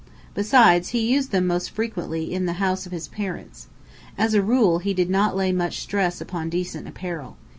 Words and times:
Besides, 0.33 0.89
he 0.89 0.99
used 1.11 1.29
them 1.29 1.45
most 1.45 1.69
frequently 1.69 2.33
in 2.33 2.47
the 2.47 2.53
house 2.53 2.87
of 2.87 2.91
his 2.91 3.07
parents. 3.07 3.67
As 4.17 4.33
a 4.33 4.41
rule, 4.41 4.79
he 4.79 4.95
did 4.95 5.11
not 5.11 5.35
lay 5.37 5.51
much 5.51 5.79
stress 5.79 6.19
upon 6.19 6.49
decent 6.49 6.87
apparel. 6.87 7.37